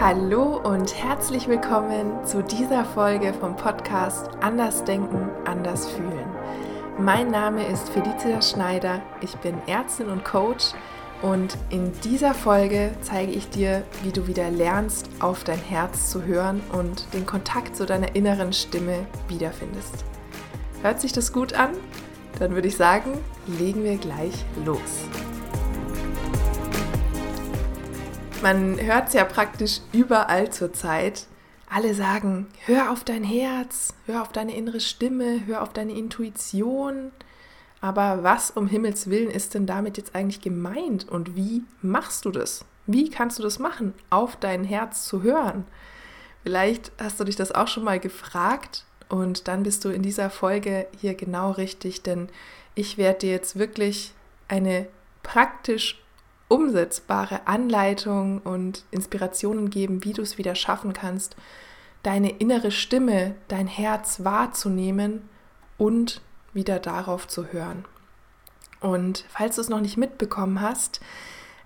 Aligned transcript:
Hallo 0.00 0.56
und 0.56 0.94
herzlich 0.96 1.46
willkommen 1.46 2.24
zu 2.24 2.42
dieser 2.42 2.86
Folge 2.86 3.34
vom 3.34 3.54
Podcast 3.54 4.30
Anders 4.40 4.82
Denken, 4.84 5.28
Anders 5.44 5.90
Fühlen. 5.90 6.24
Mein 6.98 7.30
Name 7.30 7.66
ist 7.66 7.90
Felicia 7.90 8.40
Schneider, 8.40 9.02
ich 9.20 9.36
bin 9.36 9.56
Ärztin 9.66 10.08
und 10.08 10.24
Coach 10.24 10.72
und 11.20 11.58
in 11.68 11.92
dieser 12.00 12.32
Folge 12.32 12.92
zeige 13.02 13.32
ich 13.32 13.50
dir, 13.50 13.82
wie 14.02 14.10
du 14.10 14.26
wieder 14.26 14.50
lernst, 14.50 15.10
auf 15.20 15.44
dein 15.44 15.58
Herz 15.58 16.08
zu 16.08 16.24
hören 16.24 16.62
und 16.72 17.12
den 17.12 17.26
Kontakt 17.26 17.76
zu 17.76 17.84
deiner 17.84 18.16
inneren 18.16 18.54
Stimme 18.54 19.06
wiederfindest. 19.28 20.06
Hört 20.80 21.02
sich 21.02 21.12
das 21.12 21.30
gut 21.30 21.52
an? 21.52 21.72
Dann 22.38 22.54
würde 22.54 22.68
ich 22.68 22.76
sagen, 22.78 23.18
legen 23.46 23.84
wir 23.84 23.98
gleich 23.98 24.46
los. 24.64 25.04
Man 28.42 28.80
hört 28.80 29.08
es 29.08 29.14
ja 29.14 29.24
praktisch 29.24 29.80
überall 29.92 30.50
zur 30.50 30.72
Zeit. 30.72 31.26
Alle 31.68 31.94
sagen, 31.94 32.46
hör 32.64 32.90
auf 32.90 33.04
dein 33.04 33.22
Herz, 33.22 33.92
hör 34.06 34.22
auf 34.22 34.32
deine 34.32 34.56
innere 34.56 34.80
Stimme, 34.80 35.46
hör 35.46 35.62
auf 35.62 35.74
deine 35.74 35.92
Intuition. 35.92 37.12
Aber 37.82 38.22
was 38.22 38.50
um 38.50 38.66
Himmels 38.66 39.10
willen 39.10 39.30
ist 39.30 39.52
denn 39.52 39.66
damit 39.66 39.98
jetzt 39.98 40.14
eigentlich 40.14 40.40
gemeint 40.40 41.06
und 41.06 41.36
wie 41.36 41.64
machst 41.82 42.24
du 42.24 42.30
das? 42.30 42.64
Wie 42.86 43.10
kannst 43.10 43.38
du 43.38 43.42
das 43.42 43.58
machen, 43.58 43.92
auf 44.08 44.36
dein 44.36 44.64
Herz 44.64 45.04
zu 45.04 45.22
hören? 45.22 45.66
Vielleicht 46.42 46.92
hast 46.98 47.20
du 47.20 47.24
dich 47.24 47.36
das 47.36 47.52
auch 47.52 47.68
schon 47.68 47.84
mal 47.84 48.00
gefragt 48.00 48.86
und 49.10 49.48
dann 49.48 49.64
bist 49.64 49.84
du 49.84 49.90
in 49.90 50.02
dieser 50.02 50.30
Folge 50.30 50.86
hier 50.98 51.14
genau 51.14 51.50
richtig, 51.50 52.02
denn 52.02 52.30
ich 52.74 52.96
werde 52.96 53.18
dir 53.20 53.30
jetzt 53.32 53.58
wirklich 53.58 54.14
eine 54.48 54.88
praktisch 55.22 55.99
umsetzbare 56.50 57.46
Anleitungen 57.46 58.40
und 58.40 58.84
Inspirationen 58.90 59.70
geben, 59.70 60.04
wie 60.04 60.12
du 60.12 60.20
es 60.20 60.36
wieder 60.36 60.54
schaffen 60.54 60.92
kannst, 60.92 61.36
deine 62.02 62.30
innere 62.30 62.70
Stimme, 62.70 63.36
dein 63.48 63.66
Herz 63.66 64.24
wahrzunehmen 64.24 65.28
und 65.78 66.20
wieder 66.52 66.80
darauf 66.80 67.28
zu 67.28 67.46
hören. 67.52 67.84
Und 68.80 69.24
falls 69.28 69.56
du 69.56 69.60
es 69.60 69.68
noch 69.68 69.80
nicht 69.80 69.96
mitbekommen 69.96 70.60
hast, 70.60 71.00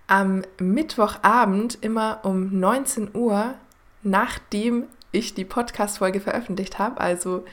am 0.06 0.42
Mittwochabend 0.58 1.78
immer 1.80 2.20
um 2.24 2.58
19 2.58 3.14
Uhr, 3.14 3.54
nachdem 4.02 4.84
ich 5.12 5.32
die 5.32 5.46
Podcast-Folge 5.46 6.20
veröffentlicht 6.20 6.78
habe, 6.78 7.00
also 7.00 7.44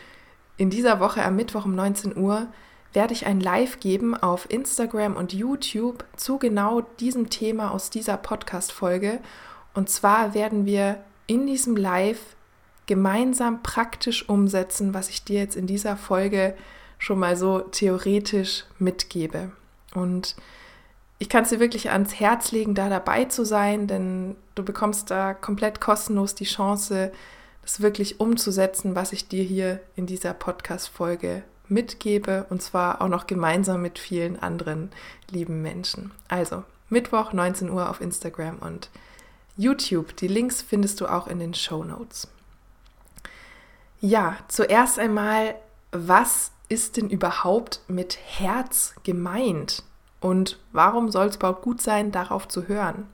in 0.58 0.70
dieser 0.70 1.00
Woche 1.00 1.24
am 1.24 1.38
Mittwoch 1.38 1.64
um 1.64 1.76
19 1.76 2.18
Uhr, 2.18 2.48
werde 2.94 3.14
ich 3.14 3.26
ein 3.26 3.40
Live 3.40 3.80
geben 3.80 4.16
auf 4.16 4.50
Instagram 4.50 5.16
und 5.16 5.34
YouTube 5.34 6.04
zu 6.16 6.38
genau 6.38 6.82
diesem 7.00 7.30
Thema 7.30 7.72
aus 7.72 7.90
dieser 7.90 8.18
Podcast-Folge. 8.18 9.20
Und 9.74 9.90
zwar 9.90 10.34
werden 10.34 10.66
wir 10.66 10.98
in 11.28 11.48
diesem 11.48 11.78
Live 11.78 12.36
gemeinsam 12.88 13.64
praktisch 13.64 14.28
umsetzen, 14.28 14.94
was 14.94 15.10
ich 15.10 15.24
dir 15.24 15.40
jetzt 15.40 15.56
in 15.56 15.68
dieser 15.68 15.96
Folge 15.96 16.56
schon 16.98 17.20
mal 17.20 17.38
so 17.38 17.60
theoretisch 17.60 18.66
mitgebe. 18.78 19.52
Und 19.96 20.36
ich 21.18 21.30
kann 21.30 21.44
es 21.44 21.50
dir 21.50 21.60
wirklich 21.60 21.92
ans 21.92 22.20
Herz 22.20 22.52
legen, 22.52 22.76
da 22.76 22.90
dabei 22.90 23.26
zu 23.26 23.46
sein, 23.46 23.88
denn 23.88 24.36
du 24.56 24.64
bekommst 24.64 25.10
da 25.12 25.34
komplett 25.34 25.80
kostenlos 25.80 26.36
die 26.36 26.46
Chance, 26.46 27.12
das 27.62 27.80
wirklich 27.80 28.20
umzusetzen, 28.20 28.96
was 28.96 29.14
ich 29.14 29.28
dir 29.28 29.44
hier 29.44 29.80
in 29.96 30.08
dieser 30.08 30.34
Podcast-Folge 30.34 31.44
mitgebe 31.72 32.46
und 32.50 32.62
zwar 32.62 33.02
auch 33.02 33.08
noch 33.08 33.26
gemeinsam 33.26 33.82
mit 33.82 33.98
vielen 33.98 34.38
anderen 34.38 34.92
lieben 35.30 35.62
Menschen. 35.62 36.12
Also 36.28 36.64
Mittwoch 36.90 37.34
19 37.34 37.70
Uhr 37.70 37.90
auf 37.90 38.02
Instagram 38.02 38.58
und 38.60 38.90
YouTube. 39.58 40.16
Die 40.18 40.28
Links 40.28 40.62
findest 40.62 41.02
du 41.02 41.08
auch 41.08 41.28
in 41.28 41.40
den 41.40 41.54
Show 41.54 41.84
Notes. 41.84 42.28
Ja, 44.02 44.38
zuerst 44.48 45.00
einmal, 45.00 45.56
was 45.92 46.52
ist 46.70 46.98
denn 46.98 47.10
überhaupt 47.10 47.82
mit 47.88 48.18
Herz 48.18 48.96
gemeint? 49.04 49.84
Und 50.20 50.60
warum 50.72 51.10
soll 51.12 51.28
es 51.28 51.36
überhaupt 51.38 51.62
gut 51.62 51.82
sein, 51.82 52.12
darauf 52.12 52.48
zu 52.48 52.68
hören? 52.68 53.08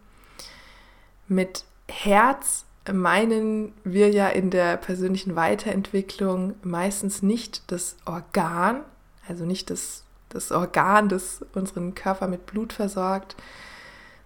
Mit 1.27 1.65
Herz 1.89 2.65
meinen 2.93 3.73
wir 3.83 4.09
ja 4.09 4.27
in 4.27 4.49
der 4.49 4.77
persönlichen 4.77 5.35
Weiterentwicklung 5.35 6.55
meistens 6.63 7.21
nicht 7.21 7.71
das 7.71 7.97
Organ, 8.05 8.81
also 9.27 9.45
nicht 9.45 9.69
das, 9.69 10.03
das 10.29 10.51
Organ, 10.51 11.09
das 11.09 11.45
unseren 11.53 11.95
Körper 11.95 12.27
mit 12.27 12.45
Blut 12.45 12.73
versorgt, 12.73 13.35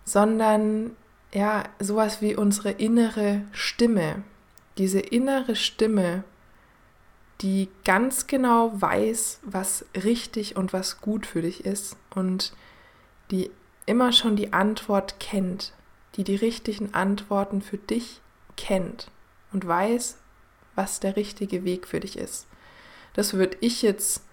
sondern 0.05 0.91
ja, 1.33 1.63
sowas 1.79 2.21
wie 2.21 2.35
unsere 2.35 2.71
innere 2.71 3.43
Stimme. 3.51 4.23
Diese 4.77 4.99
innere 4.99 5.55
Stimme, 5.55 6.23
die 7.41 7.69
ganz 7.85 8.27
genau 8.27 8.71
weiß, 8.73 9.39
was 9.43 9.85
richtig 10.03 10.55
und 10.55 10.73
was 10.73 11.01
gut 11.01 11.25
für 11.25 11.41
dich 11.41 11.65
ist 11.65 11.95
und 12.13 12.53
die 13.31 13.49
immer 13.85 14.11
schon 14.11 14.35
die 14.35 14.53
Antwort 14.53 15.19
kennt, 15.19 15.73
die 16.15 16.23
die 16.23 16.35
richtigen 16.35 16.93
Antworten 16.93 17.61
für 17.61 17.77
dich 17.77 18.21
kennt 18.57 19.09
und 19.53 19.67
weiß, 19.67 20.17
was 20.75 20.99
der 20.99 21.15
richtige 21.15 21.63
Weg 21.63 21.87
für 21.87 21.99
dich 21.99 22.17
ist. 22.17 22.47
Das 23.13 23.33
würde 23.33 23.57
ich 23.59 23.81
jetzt 23.81 24.23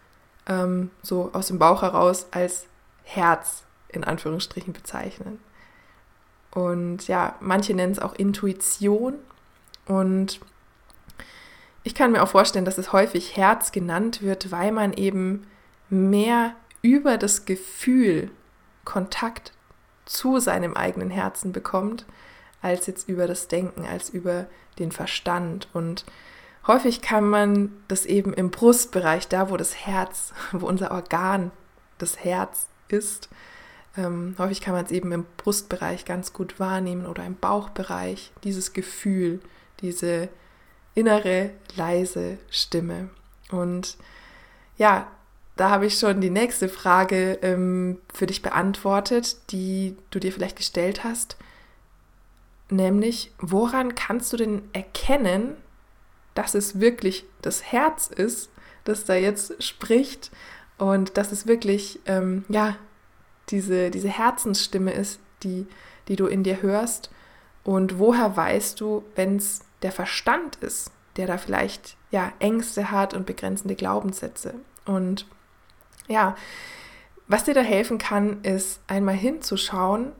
ähm, 0.46 0.90
so 1.02 1.30
aus 1.32 1.48
dem 1.48 1.58
Bauch 1.58 1.82
heraus 1.82 2.26
als 2.30 2.66
Herz 3.04 3.64
in 3.88 4.04
Anführungsstrichen 4.04 4.72
bezeichnen. 4.72 5.40
Und 6.50 7.08
ja, 7.08 7.36
manche 7.40 7.74
nennen 7.74 7.92
es 7.92 7.98
auch 7.98 8.14
Intuition. 8.14 9.14
Und 9.86 10.40
ich 11.82 11.94
kann 11.94 12.12
mir 12.12 12.22
auch 12.22 12.28
vorstellen, 12.28 12.64
dass 12.64 12.78
es 12.78 12.92
häufig 12.92 13.36
Herz 13.36 13.72
genannt 13.72 14.22
wird, 14.22 14.50
weil 14.50 14.72
man 14.72 14.92
eben 14.92 15.46
mehr 15.90 16.54
über 16.82 17.18
das 17.18 17.44
Gefühl 17.44 18.30
Kontakt 18.84 19.52
zu 20.04 20.38
seinem 20.38 20.74
eigenen 20.74 21.10
Herzen 21.10 21.52
bekommt 21.52 22.06
als 22.62 22.86
jetzt 22.86 23.08
über 23.08 23.26
das 23.26 23.48
Denken, 23.48 23.86
als 23.86 24.10
über 24.10 24.46
den 24.78 24.92
Verstand. 24.92 25.68
Und 25.72 26.04
häufig 26.66 27.00
kann 27.00 27.28
man 27.28 27.72
das 27.88 28.06
eben 28.06 28.32
im 28.32 28.50
Brustbereich, 28.50 29.28
da 29.28 29.50
wo 29.50 29.56
das 29.56 29.74
Herz, 29.74 30.32
wo 30.52 30.66
unser 30.66 30.90
Organ, 30.90 31.50
das 31.98 32.24
Herz 32.24 32.66
ist, 32.88 33.28
ähm, 33.96 34.36
häufig 34.38 34.60
kann 34.60 34.74
man 34.74 34.84
es 34.84 34.92
eben 34.92 35.10
im 35.12 35.26
Brustbereich 35.36 36.04
ganz 36.04 36.32
gut 36.32 36.60
wahrnehmen 36.60 37.06
oder 37.06 37.24
im 37.24 37.36
Bauchbereich, 37.36 38.32
dieses 38.44 38.72
Gefühl, 38.72 39.40
diese 39.80 40.28
innere 40.94 41.50
leise 41.76 42.38
Stimme. 42.50 43.10
Und 43.50 43.96
ja, 44.76 45.08
da 45.56 45.70
habe 45.70 45.86
ich 45.86 45.98
schon 45.98 46.20
die 46.20 46.30
nächste 46.30 46.68
Frage 46.68 47.38
ähm, 47.42 48.00
für 48.14 48.26
dich 48.26 48.42
beantwortet, 48.42 49.38
die 49.50 49.96
du 50.10 50.20
dir 50.20 50.32
vielleicht 50.32 50.56
gestellt 50.56 51.02
hast 51.02 51.36
nämlich 52.70 53.32
woran 53.38 53.94
kannst 53.94 54.32
du 54.32 54.36
denn 54.36 54.62
erkennen, 54.72 55.56
dass 56.34 56.54
es 56.54 56.80
wirklich 56.80 57.24
das 57.42 57.64
Herz 57.64 58.08
ist, 58.08 58.50
das 58.84 59.04
da 59.04 59.14
jetzt 59.14 59.62
spricht 59.62 60.30
und 60.78 61.16
dass 61.16 61.32
es 61.32 61.46
wirklich, 61.46 62.00
ähm, 62.06 62.44
ja, 62.48 62.76
diese, 63.50 63.90
diese 63.90 64.08
Herzensstimme 64.08 64.92
ist, 64.92 65.20
die, 65.42 65.66
die 66.08 66.16
du 66.16 66.26
in 66.26 66.42
dir 66.42 66.62
hörst? 66.62 67.10
Und 67.64 67.98
woher 67.98 68.36
weißt 68.36 68.80
du, 68.80 69.04
wenn 69.14 69.36
es 69.36 69.60
der 69.82 69.92
Verstand 69.92 70.56
ist, 70.56 70.90
der 71.16 71.26
da 71.26 71.38
vielleicht 71.38 71.96
ja 72.10 72.32
Ängste 72.38 72.90
hat 72.90 73.14
und 73.14 73.26
begrenzende 73.26 73.74
Glaubenssätze? 73.74 74.54
Und 74.84 75.26
ja, 76.06 76.36
was 77.26 77.44
dir 77.44 77.54
da 77.54 77.60
helfen 77.60 77.98
kann, 77.98 78.42
ist 78.42 78.80
einmal 78.86 79.14
hinzuschauen, 79.16 80.12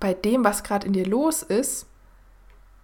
bei 0.00 0.14
dem, 0.14 0.44
was 0.44 0.62
gerade 0.62 0.86
in 0.86 0.92
dir 0.92 1.06
los 1.06 1.42
ist, 1.42 1.86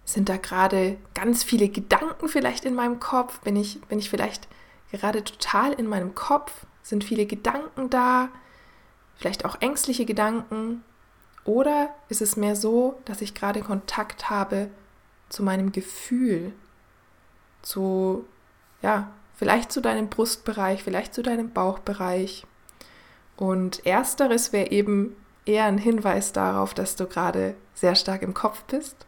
sind 0.05 0.29
da 0.29 0.37
gerade 0.37 0.97
ganz 1.13 1.43
viele 1.43 1.67
Gedanken 1.67 2.29
vielleicht 2.29 2.63
in 2.63 2.75
meinem 2.75 2.99
Kopf? 2.99 3.39
Bin 3.39 3.55
ich, 3.55 3.81
bin 3.81 3.99
ich 3.99 4.09
vielleicht 4.09 4.47
gerade 4.91 5.23
total 5.23 5.73
in 5.73 5.87
meinem 5.87 6.13
Kopf? 6.13 6.65
Sind 6.83 7.03
viele 7.03 7.25
Gedanken 7.25 7.89
da? 7.89 8.29
Vielleicht 9.17 9.45
auch 9.45 9.61
ängstliche 9.61 10.05
Gedanken? 10.05 10.83
Oder 11.43 11.89
ist 12.09 12.21
es 12.21 12.37
mehr 12.37 12.55
so, 12.55 12.99
dass 13.05 13.21
ich 13.21 13.33
gerade 13.33 13.61
Kontakt 13.61 14.29
habe 14.29 14.69
zu 15.29 15.41
meinem 15.43 15.71
Gefühl? 15.71 16.53
Zu, 17.63 18.25
ja, 18.83 19.09
vielleicht 19.35 19.71
zu 19.71 19.81
deinem 19.81 20.09
Brustbereich, 20.09 20.83
vielleicht 20.83 21.15
zu 21.15 21.23
deinem 21.23 21.51
Bauchbereich. 21.51 22.45
Und 23.37 23.85
ersteres 23.85 24.53
wäre 24.53 24.69
eben 24.71 25.15
eher 25.45 25.65
ein 25.65 25.77
Hinweis 25.77 26.33
darauf, 26.33 26.73
dass 26.73 26.95
du 26.95 27.05
gerade 27.05 27.55
sehr 27.73 27.95
stark 27.95 28.21
im 28.21 28.33
Kopf 28.33 28.63
bist. 28.63 29.05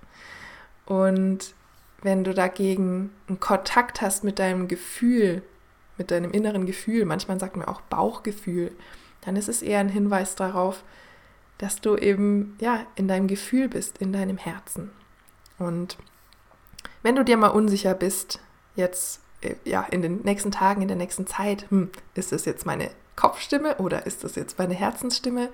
Und 0.85 1.53
wenn 2.01 2.23
du 2.23 2.33
dagegen 2.33 3.11
einen 3.27 3.39
Kontakt 3.39 4.01
hast 4.01 4.23
mit 4.23 4.39
deinem 4.39 4.67
Gefühl, 4.67 5.41
mit 5.97 6.11
deinem 6.11 6.31
inneren 6.31 6.65
Gefühl, 6.65 7.05
manchmal 7.05 7.39
sagt 7.39 7.57
man 7.57 7.67
auch 7.67 7.81
Bauchgefühl, 7.81 8.71
dann 9.21 9.35
ist 9.35 9.49
es 9.49 9.61
eher 9.61 9.79
ein 9.79 9.89
Hinweis 9.89 10.35
darauf, 10.35 10.83
dass 11.57 11.81
du 11.81 11.97
eben 11.97 12.55
ja 12.61 12.85
in 12.95 13.07
deinem 13.07 13.27
Gefühl 13.27 13.67
bist, 13.67 13.97
in 13.97 14.13
deinem 14.13 14.37
Herzen. 14.37 14.91
Und 15.57 15.97
wenn 17.01 17.15
du 17.15 17.25
dir 17.25 17.37
mal 17.37 17.47
unsicher 17.47 17.95
bist, 17.95 18.39
jetzt 18.75 19.21
äh, 19.41 19.55
ja 19.65 19.81
in 19.81 20.01
den 20.03 20.21
nächsten 20.21 20.51
Tagen, 20.51 20.83
in 20.83 20.87
der 20.87 20.97
nächsten 20.97 21.25
Zeit, 21.25 21.69
hm, 21.69 21.89
ist 22.13 22.31
das 22.31 22.45
jetzt 22.45 22.65
meine 22.65 22.91
Kopfstimme 23.17 23.75
oder 23.77 24.05
ist 24.05 24.23
das 24.23 24.35
jetzt 24.35 24.57
meine 24.57 24.75
Herzensstimme? 24.75 25.49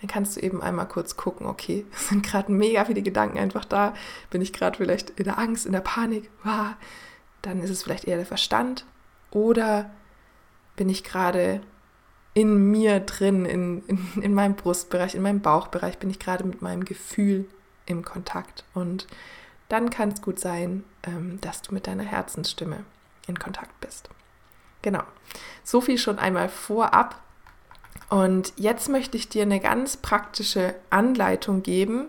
Dann 0.00 0.08
kannst 0.08 0.36
du 0.36 0.40
eben 0.40 0.62
einmal 0.62 0.86
kurz 0.86 1.16
gucken, 1.16 1.46
okay, 1.46 1.84
sind 1.92 2.24
gerade 2.24 2.52
mega 2.52 2.84
viele 2.84 3.02
Gedanken 3.02 3.38
einfach 3.38 3.64
da. 3.64 3.94
Bin 4.30 4.42
ich 4.42 4.52
gerade 4.52 4.76
vielleicht 4.76 5.10
in 5.10 5.24
der 5.24 5.38
Angst, 5.38 5.66
in 5.66 5.72
der 5.72 5.80
Panik? 5.80 6.30
Wow. 6.44 6.74
Dann 7.42 7.60
ist 7.60 7.70
es 7.70 7.82
vielleicht 7.82 8.04
eher 8.04 8.18
der 8.18 8.26
Verstand. 8.26 8.84
Oder 9.32 9.90
bin 10.76 10.88
ich 10.88 11.02
gerade 11.02 11.62
in 12.34 12.70
mir 12.70 13.00
drin, 13.00 13.46
in, 13.46 13.82
in, 13.86 14.22
in 14.22 14.34
meinem 14.34 14.54
Brustbereich, 14.54 15.14
in 15.14 15.22
meinem 15.22 15.40
Bauchbereich, 15.40 15.98
bin 15.98 16.10
ich 16.10 16.18
gerade 16.18 16.44
mit 16.44 16.60
meinem 16.60 16.84
Gefühl 16.84 17.48
im 17.86 18.04
Kontakt. 18.04 18.64
Und 18.74 19.06
dann 19.70 19.88
kann 19.88 20.10
es 20.10 20.20
gut 20.20 20.38
sein, 20.38 20.84
ähm, 21.02 21.40
dass 21.40 21.62
du 21.62 21.72
mit 21.72 21.86
deiner 21.86 22.04
Herzensstimme 22.04 22.84
in 23.26 23.38
Kontakt 23.38 23.80
bist. 23.80 24.10
Genau. 24.82 25.02
So 25.64 25.80
viel 25.80 25.98
schon 25.98 26.18
einmal 26.18 26.48
vorab. 26.48 27.20
Und 28.08 28.52
jetzt 28.56 28.88
möchte 28.88 29.16
ich 29.16 29.28
dir 29.28 29.42
eine 29.42 29.60
ganz 29.60 29.96
praktische 29.96 30.74
Anleitung 30.90 31.62
geben, 31.62 32.06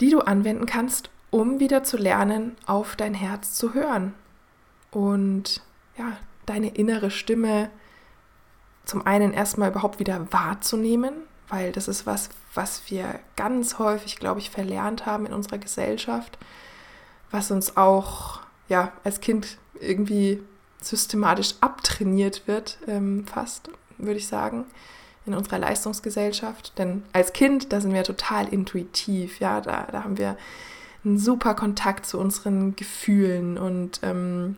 die 0.00 0.10
du 0.10 0.20
anwenden 0.20 0.66
kannst, 0.66 1.10
um 1.30 1.60
wieder 1.60 1.84
zu 1.84 1.96
lernen, 1.96 2.56
auf 2.66 2.96
dein 2.96 3.14
Herz 3.14 3.54
zu 3.54 3.74
hören 3.74 4.14
und 4.90 5.60
ja, 5.98 6.16
deine 6.46 6.68
innere 6.68 7.10
Stimme 7.10 7.70
zum 8.84 9.06
einen 9.06 9.32
erstmal 9.32 9.70
überhaupt 9.70 9.98
wieder 9.98 10.32
wahrzunehmen, 10.32 11.14
weil 11.48 11.72
das 11.72 11.88
ist 11.88 12.06
was, 12.06 12.30
was 12.54 12.90
wir 12.90 13.18
ganz 13.36 13.78
häufig, 13.78 14.16
glaube 14.16 14.40
ich, 14.40 14.50
verlernt 14.50 15.06
haben 15.06 15.26
in 15.26 15.32
unserer 15.32 15.58
Gesellschaft, 15.58 16.38
was 17.30 17.50
uns 17.50 17.76
auch 17.76 18.40
ja 18.68 18.92
als 19.02 19.20
Kind 19.20 19.58
irgendwie 19.80 20.42
systematisch 20.86 21.54
abtrainiert 21.60 22.46
wird, 22.46 22.78
ähm, 22.86 23.26
fast, 23.26 23.70
würde 23.98 24.18
ich 24.18 24.26
sagen, 24.26 24.64
in 25.26 25.34
unserer 25.34 25.58
Leistungsgesellschaft. 25.58 26.78
Denn 26.78 27.02
als 27.12 27.32
Kind, 27.32 27.72
da 27.72 27.80
sind 27.80 27.92
wir 27.92 28.04
total 28.04 28.48
intuitiv, 28.48 29.40
ja, 29.40 29.60
da, 29.60 29.86
da 29.90 30.04
haben 30.04 30.18
wir 30.18 30.36
einen 31.04 31.18
super 31.18 31.54
Kontakt 31.54 32.06
zu 32.06 32.18
unseren 32.18 32.76
Gefühlen 32.76 33.58
und 33.58 34.00
ähm, 34.02 34.56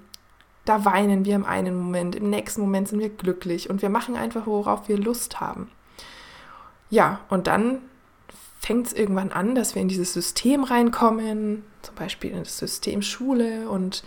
da 0.64 0.84
weinen 0.84 1.24
wir 1.24 1.34
im 1.34 1.44
einen 1.44 1.76
Moment, 1.76 2.16
im 2.16 2.30
nächsten 2.30 2.60
Moment 2.60 2.88
sind 2.88 2.98
wir 2.98 3.08
glücklich 3.08 3.70
und 3.70 3.82
wir 3.82 3.88
machen 3.88 4.16
einfach, 4.16 4.46
worauf 4.46 4.88
wir 4.88 4.98
Lust 4.98 5.40
haben. 5.40 5.70
Ja, 6.90 7.20
und 7.28 7.46
dann 7.46 7.78
fängt 8.60 8.88
es 8.88 8.92
irgendwann 8.92 9.30
an, 9.30 9.54
dass 9.54 9.74
wir 9.74 9.82
in 9.82 9.88
dieses 9.88 10.12
System 10.12 10.64
reinkommen, 10.64 11.62
zum 11.82 11.94
Beispiel 11.94 12.32
in 12.32 12.40
das 12.40 12.58
System 12.58 13.02
Schule 13.02 13.68
und 13.68 14.02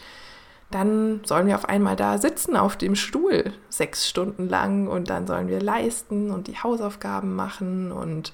dann 0.71 1.21
sollen 1.25 1.47
wir 1.47 1.55
auf 1.55 1.67
einmal 1.67 1.95
da 1.95 2.17
sitzen 2.19 2.55
auf 2.55 2.77
dem 2.77 2.95
Stuhl 2.95 3.53
sechs 3.69 4.07
Stunden 4.07 4.47
lang 4.47 4.87
und 4.87 5.09
dann 5.09 5.25
sollen 5.25 5.47
wir 5.47 5.61
leisten 5.61 6.29
und 6.29 6.47
die 6.47 6.57
Hausaufgaben 6.57 7.35
machen 7.35 7.91
und 7.91 8.33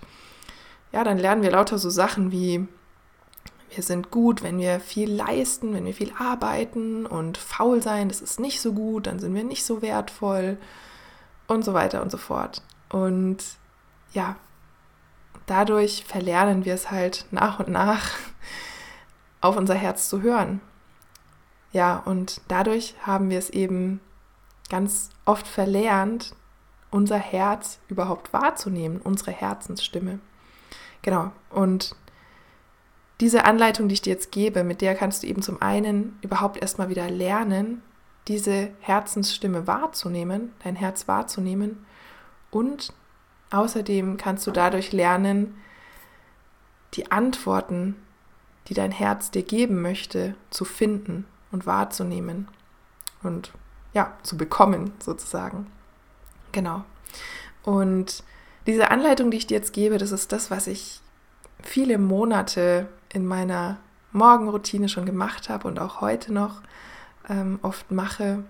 ja, 0.91 1.03
dann 1.03 1.17
lernen 1.17 1.43
wir 1.43 1.51
lauter 1.51 1.77
so 1.77 1.89
Sachen 1.89 2.31
wie 2.31 2.67
wir 3.75 3.83
sind 3.83 4.11
gut, 4.11 4.43
wenn 4.43 4.57
wir 4.57 4.79
viel 4.79 5.11
leisten, 5.11 5.73
wenn 5.73 5.85
wir 5.85 5.93
viel 5.93 6.13
arbeiten 6.17 7.05
und 7.05 7.37
faul 7.37 7.81
sein, 7.81 8.07
das 8.07 8.21
ist 8.21 8.39
nicht 8.39 8.61
so 8.61 8.73
gut, 8.73 9.07
dann 9.07 9.19
sind 9.19 9.35
wir 9.35 9.43
nicht 9.43 9.65
so 9.65 9.81
wertvoll 9.81 10.57
und 11.47 11.65
so 11.65 11.73
weiter 11.73 12.01
und 12.01 12.11
so 12.11 12.17
fort. 12.17 12.61
Und 12.89 13.37
ja, 14.13 14.37
dadurch 15.45 16.05
verlernen 16.05 16.63
wir 16.63 16.73
es 16.73 16.91
halt 16.91 17.25
nach 17.31 17.59
und 17.59 17.69
nach 17.69 18.11
auf 19.41 19.57
unser 19.57 19.75
Herz 19.75 20.09
zu 20.09 20.21
hören. 20.21 20.61
Ja, 21.75 21.97
und 21.97 22.39
dadurch 22.47 22.95
haben 23.01 23.29
wir 23.29 23.37
es 23.37 23.49
eben 23.49 23.99
ganz 24.69 25.09
oft 25.25 25.45
verlernt, 25.45 26.33
unser 26.89 27.17
Herz 27.17 27.79
überhaupt 27.89 28.31
wahrzunehmen, 28.31 29.01
unsere 29.01 29.31
Herzensstimme. 29.31 30.19
Genau, 31.01 31.33
und 31.49 31.93
diese 33.19 33.43
Anleitung, 33.43 33.89
die 33.89 33.95
ich 33.95 34.01
dir 34.01 34.13
jetzt 34.13 34.31
gebe, 34.31 34.63
mit 34.63 34.79
der 34.79 34.95
kannst 34.95 35.23
du 35.23 35.27
eben 35.27 35.41
zum 35.41 35.61
einen 35.61 36.17
überhaupt 36.21 36.55
erstmal 36.55 36.87
wieder 36.87 37.09
lernen, 37.09 37.81
diese 38.29 38.69
Herzensstimme 38.79 39.67
wahrzunehmen, 39.67 40.53
dein 40.63 40.77
Herz 40.77 41.09
wahrzunehmen 41.09 41.85
und 42.51 42.93
außerdem 43.51 44.15
kannst 44.15 44.47
du 44.47 44.51
dadurch 44.51 44.93
lernen, 44.93 45.61
die 46.93 47.11
Antworten, 47.11 47.97
die 48.69 48.73
dein 48.73 48.91
Herz 48.91 49.29
dir 49.29 49.43
geben 49.43 49.81
möchte, 49.81 50.35
zu 50.51 50.63
finden 50.63 51.25
und 51.55 51.65
wahrzunehmen 51.65 52.49
und 53.23 53.53
ja, 53.93 54.13
zu 54.23 54.35
bekommen 54.35 54.91
sozusagen. 54.99 55.67
Genau. 56.51 56.83
Und 57.63 58.23
diese 58.67 58.91
Anleitung, 58.91 59.31
die 59.31 59.37
ich 59.37 59.47
dir 59.47 59.55
jetzt 59.55 59.71
gebe, 59.71 59.97
das 59.97 60.11
ist 60.11 60.33
das, 60.33 60.51
was 60.51 60.67
ich 60.67 60.99
viele 61.63 61.97
Monate 61.97 62.87
in 63.13 63.25
meiner 63.25 63.77
Morgenroutine 64.11 64.89
schon 64.89 65.05
gemacht 65.05 65.47
habe 65.47 65.69
und 65.69 65.79
auch 65.79 66.01
heute 66.01 66.33
noch 66.33 66.61
ähm, 67.29 67.59
oft 67.61 67.89
mache. 67.89 68.43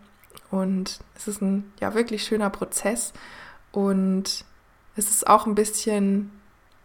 Und 0.50 1.00
es 1.16 1.28
ist 1.28 1.44
ein 1.44 1.72
ja 1.80 1.94
wirklich 1.94 2.24
schöner 2.24 2.50
Prozess 2.50 3.14
und 3.72 4.46
es 4.96 5.12
ist 5.12 5.28
auch 5.28 5.46
ein 5.46 5.54
bisschen 5.54 6.32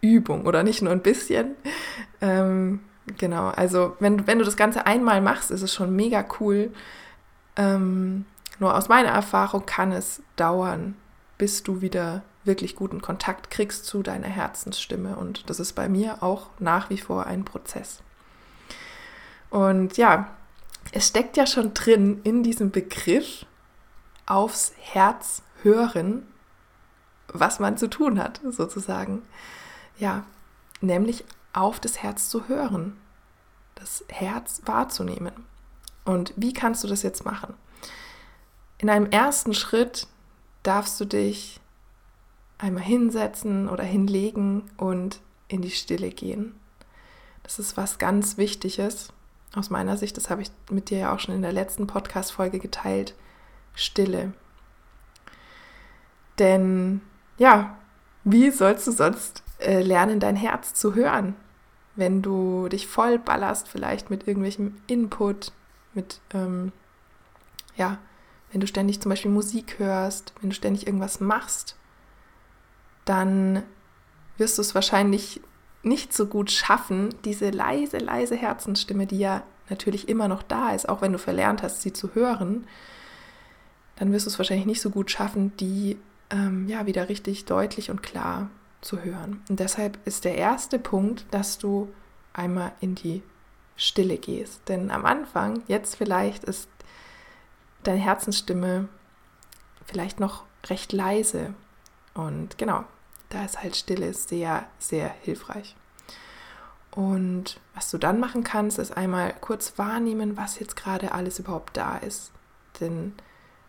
Übung 0.03 0.45
oder 0.45 0.63
nicht 0.65 0.83
nur 0.83 0.93
ein 0.93 1.03
bisschen. 1.03 1.55
Ähm, 2.21 2.81
Genau, 3.19 3.49
also 3.49 3.97
wenn, 4.01 4.27
wenn 4.27 4.39
du 4.39 4.45
das 4.45 4.57
Ganze 4.57 4.87
einmal 4.87 5.21
machst, 5.21 5.51
ist 5.51 5.63
es 5.63 5.73
schon 5.73 5.95
mega 5.95 6.25
cool. 6.39 6.73
Ähm, 7.57 8.25
nur 8.59 8.77
aus 8.77 8.89
meiner 8.89 9.09
Erfahrung 9.09 9.67
kann 9.67 9.93
es 9.93 10.23
dauern, 10.37 10.97
bis 11.39 11.63
du 11.63 11.81
wieder 11.81 12.23
wirklich 12.45 12.77
guten 12.77 13.03
Kontakt 13.03 13.51
kriegst 13.51 13.87
zu 13.87 14.03
deiner 14.03 14.29
Herzensstimme. 14.29 15.17
Und 15.17 15.49
das 15.51 15.61
ist 15.61 15.73
bei 15.73 15.89
mir 15.89 16.23
auch 16.23 16.49
nach 16.59 16.91
wie 16.91 16.99
vor 16.99 17.27
ein 17.27 17.45
Prozess. 17.45 18.03
Und 19.51 19.97
ja, 19.97 20.29
es 20.93 21.09
steckt 21.09 21.37
ja 21.37 21.47
schon 21.47 21.75
drin 21.75 22.21
in 22.25 22.43
diesem 22.43 22.71
Begriff 22.71 23.45
aufs 24.27 24.73
Herz 24.79 25.43
hören, 25.63 26.27
was 27.29 27.61
man 27.61 27.77
zu 27.77 27.89
tun 27.89 28.23
hat, 28.23 28.41
sozusagen. 28.49 29.23
Ja, 29.99 30.25
nämlich 30.81 31.25
auf 31.53 31.81
das 31.81 32.03
Herz 32.03 32.29
zu 32.29 32.49
hören, 32.49 32.97
das 33.81 34.05
Herz 34.09 34.63
wahrzunehmen. 34.67 35.33
Und 36.05 36.33
wie 36.37 36.53
kannst 36.53 36.85
du 36.85 36.89
das 36.89 37.03
jetzt 37.03 37.25
machen? 37.25 37.55
In 38.79 38.89
einem 38.89 39.07
ersten 39.11 39.55
Schritt 39.55 40.07
darfst 40.63 41.01
du 41.01 41.05
dich 41.05 41.61
einmal 42.59 42.83
hinsetzen 42.83 43.69
oder 43.69 43.85
hinlegen 43.85 44.71
und 44.77 45.21
in 45.49 45.63
die 45.63 45.71
Stille 45.71 46.11
gehen. 46.11 46.55
Das 47.43 47.59
ist 47.59 47.77
was 47.77 47.99
ganz 47.99 48.37
Wichtiges 48.37 49.13
aus 49.55 49.71
meiner 49.71 49.97
Sicht. 49.97 50.17
Das 50.17 50.31
habe 50.31 50.43
ich 50.43 50.51
mit 50.71 50.91
dir 50.91 50.99
ja 50.99 51.15
auch 51.15 51.19
schon 51.19 51.35
in 51.35 51.43
der 51.43 51.53
letzten 51.53 51.87
Podcast-Folge 51.87 52.59
geteilt. 52.59 53.15
Stille. 53.75 54.33
Denn 56.39 57.01
ja, 57.39 57.77
wie 58.25 58.51
sollst 58.51 58.87
du 58.87 58.93
sonst 58.93 59.43
äh, 59.61 59.83
lernen, 59.83 60.21
dein 60.21 60.37
Herz 60.37 60.75
zu 60.75 60.95
hören. 60.95 61.35
Wenn 61.97 62.23
du 62.23 62.69
dich 62.69 62.87
voll 62.87 63.19
ballerst, 63.19 63.69
vielleicht 63.69 64.11
mit 64.11 64.27
irgendwelchem 64.27 64.77
Input, 64.87 65.53
mit, 65.95 66.21
ähm, 66.33 66.73
ja, 67.77 67.99
wenn 68.53 68.61
du 68.61 68.67
ständig 68.67 69.01
zum 69.01 69.11
Beispiel 69.11 69.31
Musik 69.31 69.79
hörst, 69.79 70.33
wenn 70.41 70.51
du 70.51 70.57
ständig 70.57 70.87
irgendwas 70.87 71.21
machst, 71.21 71.77
dann 73.05 73.63
wirst 74.39 74.59
du 74.59 74.63
es 74.63 74.75
wahrscheinlich 74.75 75.41
nicht 75.83 76.13
so 76.13 76.27
gut 76.27 76.51
schaffen, 76.51 77.15
diese 77.25 77.51
leise, 77.51 77.99
leise 77.99 78.37
Herzensstimme, 78.37 79.07
die 79.07 79.19
ja 79.19 79.43
natürlich 79.69 80.09
immer 80.09 80.29
noch 80.29 80.43
da 80.43 80.71
ist, 80.71 80.89
auch 80.89 81.01
wenn 81.01 81.13
du 81.13 81.19
verlernt 81.19 81.63
hast, 81.63 81.83
sie 81.83 81.93
zu 81.93 82.15
hören, 82.15 82.67
dann 83.97 84.13
wirst 84.13 84.27
du 84.27 84.31
es 84.31 84.39
wahrscheinlich 84.39 84.67
nicht 84.67 84.81
so 84.81 84.91
gut 84.91 85.11
schaffen, 85.11 85.57
die 85.59 85.97
ähm, 86.31 86.69
ja 86.69 86.87
wieder 86.87 87.09
richtig 87.09 87.45
deutlich 87.45 87.91
und 87.91 88.03
klar 88.03 88.51
zu 88.81 89.03
hören. 89.03 89.43
Und 89.49 89.61
deshalb 89.61 89.99
ist 90.07 90.25
der 90.25 90.37
erste 90.37 90.79
Punkt, 90.79 91.27
dass 91.31 91.59
du 91.59 91.93
einmal 92.33 92.73
in 92.81 92.95
die 92.95 93.23
Stille 93.77 94.19
gehst. 94.19 94.69
Denn 94.69 94.91
am 94.91 95.05
Anfang, 95.05 95.63
jetzt 95.67 95.97
vielleicht, 95.97 96.45
ist 96.45 96.69
deine 97.83 98.01
Herzensstimme 98.01 98.89
vielleicht 99.87 100.21
noch 100.21 100.45
recht 100.69 100.93
leise. 100.93 101.55
Und 102.15 102.59
genau, 102.59 102.85
da 103.31 103.45
ist 103.45 103.63
halt 103.63 103.77
Stille 103.77 104.13
sehr, 104.15 104.67
sehr 104.79 105.09
hilfreich. 105.23 105.77
Und 106.91 107.61
was 107.75 107.91
du 107.91 107.99
dann 107.99 108.19
machen 108.19 108.45
kannst, 108.45 108.79
ist 108.79 108.97
einmal 108.97 109.33
kurz 109.41 109.79
wahrnehmen, 109.79 110.37
was 110.37 110.59
jetzt 110.59 110.77
gerade 110.77 111.13
alles 111.13 111.39
überhaupt 111.39 111.77
da 111.77 111.97
ist. 111.97 112.33
Denn 112.81 113.15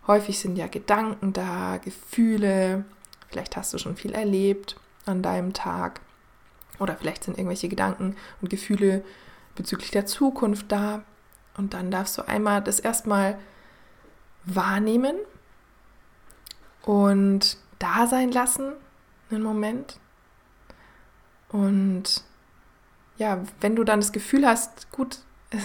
häufig 0.08 0.40
sind 0.40 0.56
ja 0.56 0.68
Gedanken 0.68 1.32
da, 1.32 1.78
Gefühle, 1.78 2.84
vielleicht 3.30 3.56
hast 3.56 3.74
du 3.74 3.78
schon 3.78 3.96
viel 3.96 4.14
erlebt 4.14 4.76
an 5.06 5.22
deinem 5.22 5.54
Tag. 5.54 6.02
Oder 6.80 6.96
vielleicht 6.96 7.24
sind 7.24 7.38
irgendwelche 7.38 7.70
Gedanken 7.70 8.16
und 8.42 8.50
Gefühle 8.50 9.04
bezüglich 9.56 9.92
der 9.92 10.06
Zukunft 10.06 10.72
da. 10.72 11.04
Und 11.58 11.74
dann 11.74 11.92
darfst 11.92 12.18
du 12.18 12.28
einmal 12.28 12.62
das 12.62 12.80
erstmal 12.80 13.38
wahrnehmen 14.46 15.16
und 16.84 17.58
da 17.80 18.08
sein 18.08 18.32
lassen, 18.32 18.74
einen 19.30 19.44
Moment. 19.44 20.00
Und 21.50 22.24
ja, 23.18 23.44
wenn 23.60 23.76
du 23.76 23.84
dann 23.84 24.00
das 24.00 24.12
Gefühl 24.12 24.48
hast, 24.48 24.92
gut, 24.92 25.20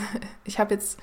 ich 0.44 0.58
habe 0.58 0.74
jetzt 0.74 0.98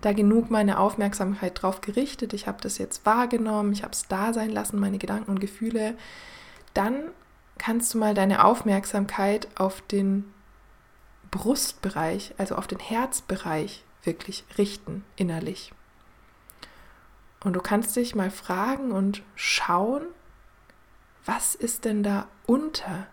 da 0.00 0.12
genug 0.12 0.50
meine 0.50 0.78
Aufmerksamkeit 0.78 1.60
drauf 1.60 1.82
gerichtet, 1.82 2.32
ich 2.32 2.46
habe 2.46 2.58
das 2.62 2.78
jetzt 2.78 3.04
wahrgenommen, 3.04 3.72
ich 3.72 3.82
habe 3.82 3.92
es 3.92 4.08
da 4.08 4.32
sein 4.32 4.50
lassen, 4.50 4.80
meine 4.80 4.98
Gedanken 4.98 5.30
und 5.30 5.40
Gefühle, 5.40 5.94
dann 6.72 7.10
kannst 7.60 7.92
du 7.92 7.98
mal 7.98 8.14
deine 8.14 8.42
Aufmerksamkeit 8.42 9.46
auf 9.54 9.82
den 9.82 10.32
Brustbereich, 11.30 12.34
also 12.38 12.56
auf 12.56 12.66
den 12.66 12.78
Herzbereich 12.78 13.84
wirklich 14.02 14.44
richten, 14.56 15.04
innerlich. 15.16 15.72
Und 17.44 17.52
du 17.52 17.60
kannst 17.60 17.94
dich 17.96 18.14
mal 18.14 18.30
fragen 18.30 18.92
und 18.92 19.22
schauen, 19.36 20.06
was 21.26 21.54
ist 21.54 21.84
denn 21.84 22.02
da 22.02 22.28
unter 22.46 23.06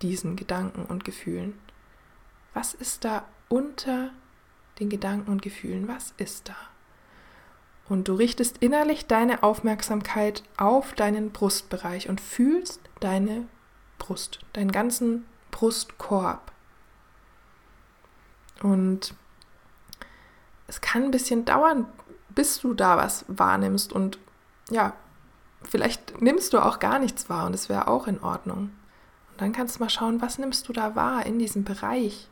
diesen 0.00 0.36
Gedanken 0.36 0.86
und 0.86 1.04
Gefühlen? 1.04 1.58
Was 2.54 2.72
ist 2.72 3.04
da 3.04 3.26
unter 3.50 4.10
den 4.80 4.88
Gedanken 4.88 5.30
und 5.30 5.42
Gefühlen? 5.42 5.86
Was 5.86 6.14
ist 6.16 6.48
da? 6.48 6.56
Und 7.90 8.08
du 8.08 8.14
richtest 8.14 8.56
innerlich 8.58 9.06
deine 9.06 9.42
Aufmerksamkeit 9.42 10.42
auf 10.56 10.94
deinen 10.94 11.30
Brustbereich 11.30 12.08
und 12.08 12.22
fühlst 12.22 12.80
deine 13.00 13.46
Brust, 13.98 14.40
deinen 14.52 14.72
ganzen 14.72 15.26
Brustkorb. 15.50 16.52
Und 18.62 19.14
es 20.66 20.80
kann 20.80 21.04
ein 21.04 21.10
bisschen 21.10 21.44
dauern, 21.44 21.86
bis 22.30 22.60
du 22.60 22.74
da 22.74 22.96
was 22.96 23.24
wahrnimmst. 23.28 23.92
Und 23.92 24.18
ja, 24.70 24.94
vielleicht 25.62 26.20
nimmst 26.20 26.52
du 26.52 26.58
auch 26.58 26.78
gar 26.78 26.98
nichts 26.98 27.28
wahr 27.28 27.46
und 27.46 27.54
es 27.54 27.68
wäre 27.68 27.88
auch 27.88 28.06
in 28.06 28.20
Ordnung. 28.22 28.70
Und 29.30 29.40
dann 29.40 29.52
kannst 29.52 29.76
du 29.76 29.80
mal 29.82 29.90
schauen, 29.90 30.20
was 30.20 30.38
nimmst 30.38 30.68
du 30.68 30.72
da 30.72 30.94
wahr 30.94 31.26
in 31.26 31.38
diesem 31.38 31.64
Bereich. 31.64 32.28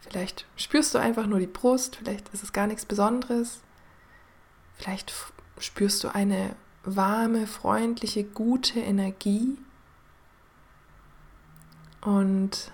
Vielleicht 0.00 0.46
spürst 0.56 0.94
du 0.94 0.98
einfach 0.98 1.26
nur 1.26 1.38
die 1.38 1.46
Brust, 1.46 1.96
vielleicht 1.96 2.28
ist 2.30 2.42
es 2.42 2.52
gar 2.52 2.66
nichts 2.66 2.86
Besonderes. 2.86 3.60
Vielleicht 4.74 5.12
spürst 5.58 6.02
du 6.02 6.14
eine 6.14 6.56
warme, 6.84 7.46
freundliche, 7.46 8.24
gute 8.24 8.80
Energie. 8.80 9.58
Und 12.00 12.72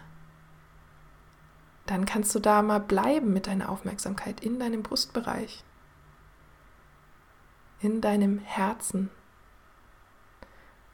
dann 1.87 2.05
kannst 2.05 2.35
du 2.35 2.41
da 2.41 2.63
mal 2.63 2.81
bleiben 2.81 3.33
mit 3.33 3.47
deiner 3.47 3.69
Aufmerksamkeit 3.69 4.41
in 4.41 4.59
deinem 4.59 4.83
Brustbereich, 4.83 5.65
in 7.81 8.01
deinem 8.01 8.39
Herzen. 8.39 9.11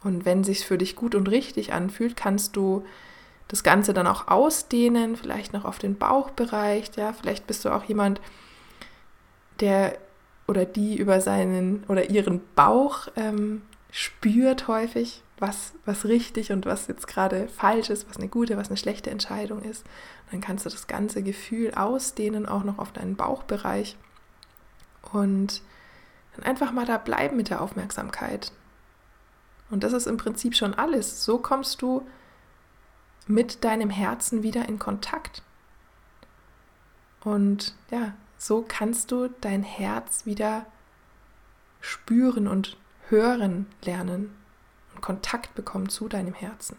Und 0.02 0.24
wenn 0.24 0.44
sich 0.44 0.66
für 0.66 0.78
dich 0.78 0.96
gut 0.96 1.14
und 1.14 1.28
richtig 1.28 1.72
anfühlt, 1.72 2.16
kannst 2.16 2.56
du 2.56 2.84
das 3.48 3.62
Ganze 3.62 3.92
dann 3.92 4.06
auch 4.06 4.28
ausdehnen, 4.28 5.16
vielleicht 5.16 5.52
noch 5.52 5.64
auf 5.64 5.78
den 5.78 5.96
Bauchbereich. 5.96 6.90
Ja, 6.96 7.12
vielleicht 7.12 7.46
bist 7.46 7.64
du 7.64 7.70
auch 7.70 7.84
jemand, 7.84 8.20
der 9.60 9.98
oder 10.48 10.64
die 10.64 10.96
über 10.96 11.20
seinen 11.20 11.84
oder 11.88 12.10
ihren 12.10 12.40
Bauch 12.54 13.08
ähm, 13.16 13.62
spürt 13.92 14.66
häufig, 14.68 15.22
was, 15.38 15.74
was 15.84 16.06
richtig 16.06 16.50
und 16.50 16.66
was 16.66 16.86
jetzt 16.88 17.06
gerade 17.06 17.46
falsch 17.46 17.90
ist, 17.90 18.08
was 18.08 18.16
eine 18.16 18.28
gute, 18.28 18.56
was 18.56 18.68
eine 18.68 18.78
schlechte 18.78 19.10
Entscheidung 19.10 19.62
ist. 19.62 19.84
Dann 20.30 20.40
kannst 20.40 20.64
du 20.64 20.70
das 20.70 20.86
ganze 20.86 21.22
Gefühl 21.22 21.74
ausdehnen, 21.74 22.46
auch 22.46 22.64
noch 22.64 22.78
auf 22.78 22.90
deinen 22.90 23.16
Bauchbereich. 23.16 23.96
Und 25.12 25.62
dann 26.34 26.44
einfach 26.44 26.72
mal 26.72 26.86
da 26.86 26.96
bleiben 26.96 27.36
mit 27.36 27.50
der 27.50 27.60
Aufmerksamkeit. 27.60 28.50
Und 29.70 29.84
das 29.84 29.92
ist 29.92 30.06
im 30.06 30.16
Prinzip 30.16 30.56
schon 30.56 30.74
alles. 30.74 31.24
So 31.24 31.38
kommst 31.38 31.82
du 31.82 32.06
mit 33.26 33.62
deinem 33.62 33.90
Herzen 33.90 34.42
wieder 34.42 34.68
in 34.68 34.78
Kontakt. 34.78 35.42
Und 37.24 37.74
ja, 37.90 38.14
so 38.38 38.64
kannst 38.66 39.12
du 39.12 39.28
dein 39.42 39.62
Herz 39.62 40.24
wieder 40.24 40.64
spüren 41.80 42.48
und 42.48 42.76
hören 43.12 43.66
lernen 43.84 44.34
und 44.94 45.02
Kontakt 45.02 45.54
bekommen 45.54 45.88
zu 45.88 46.08
deinem 46.08 46.34
Herzen. 46.34 46.76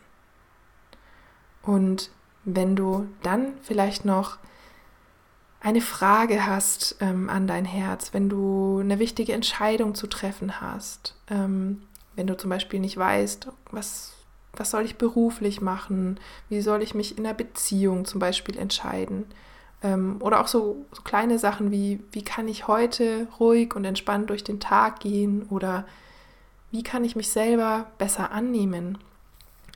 Und 1.62 2.10
wenn 2.44 2.76
du 2.76 3.08
dann 3.22 3.54
vielleicht 3.62 4.04
noch 4.04 4.38
eine 5.62 5.80
Frage 5.80 6.46
hast 6.46 6.98
ähm, 7.00 7.30
an 7.30 7.48
dein 7.48 7.64
Herz, 7.64 8.14
wenn 8.14 8.28
du 8.28 8.80
eine 8.82 9.00
wichtige 9.00 9.32
Entscheidung 9.32 9.96
zu 9.96 10.08
treffen 10.08 10.60
hast, 10.60 11.16
ähm, 11.30 11.84
wenn 12.18 12.28
du 12.28 12.36
zum 12.36 12.50
Beispiel 12.50 12.82
nicht 12.82 12.98
weißt, 12.98 13.48
was, 13.72 14.14
was 14.52 14.72
soll 14.72 14.84
ich 14.84 14.98
beruflich 14.98 15.62
machen, 15.62 16.20
wie 16.50 16.60
soll 16.60 16.84
ich 16.84 16.94
mich 16.94 17.18
in 17.18 17.26
einer 17.26 17.34
Beziehung 17.34 18.04
zum 18.04 18.20
Beispiel 18.20 18.58
entscheiden, 18.58 19.26
ähm, 19.84 20.18
oder 20.20 20.42
auch 20.42 20.48
so, 20.48 20.86
so 20.92 21.02
kleine 21.02 21.38
Sachen 21.38 21.72
wie, 21.72 22.02
wie 22.12 22.24
kann 22.24 22.48
ich 22.48 22.68
heute 22.68 23.28
ruhig 23.40 23.76
und 23.76 23.86
entspannt 23.86 24.30
durch 24.30 24.44
den 24.44 24.60
Tag 24.60 25.00
gehen 25.00 25.44
oder 25.50 25.86
wie 26.74 26.82
kann 26.82 27.04
ich 27.04 27.16
mich 27.16 27.30
selber 27.30 27.86
besser 28.00 28.32
annehmen? 28.32 28.98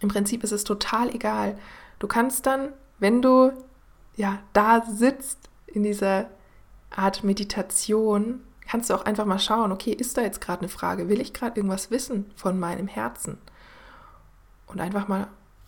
Im 0.02 0.10
Prinzip 0.10 0.44
ist 0.44 0.52
es 0.52 0.64
total 0.64 1.14
egal. 1.14 1.56
Du 2.00 2.08
kannst 2.08 2.48
dann, 2.48 2.74
wenn 2.98 3.22
du 3.22 3.52
ja 4.16 4.40
da 4.54 4.82
sitzt 4.82 5.48
in 5.68 5.84
dieser 5.84 6.28
Art 6.90 7.24
Meditation, 7.24 8.42
kannst 8.68 8.90
du 8.90 8.96
auch 8.96 9.06
einfach 9.06 9.26
mal 9.26 9.38
schauen, 9.38 9.72
okay, 9.72 9.92
ist 9.92 10.18
da 10.18 10.24
jetzt 10.24 10.42
gerade 10.42 10.62
eine 10.62 10.70
Frage? 10.70 11.08
Will 11.08 11.22
ich 11.22 11.34
gerade 11.36 11.58
irgendwas 11.58 11.92
wissen 11.92 12.32
von 12.36 12.60
meinem 12.60 12.88
Herzen? 12.88 13.38
Und 14.66 14.82
einfach 14.82 15.08
mal 15.08 15.28